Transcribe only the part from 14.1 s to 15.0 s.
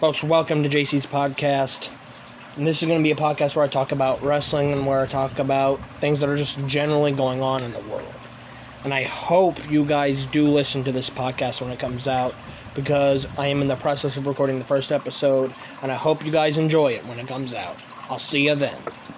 of recording the first